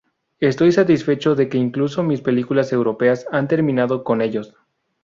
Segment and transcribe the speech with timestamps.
[0.39, 4.55] Estoy satisfecho de que incluso mis películas europeas han terminado con ellos.